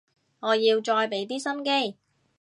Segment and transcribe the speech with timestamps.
[0.39, 1.95] 我要再畀啲心機